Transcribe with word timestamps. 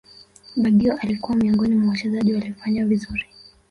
baggio 0.55 0.93
alikuwa 0.97 1.37
miongoni 1.37 1.75
mwa 1.75 1.89
Wachezaji 1.89 2.33
waliofanya 2.33 2.85
vizuri 2.85 3.25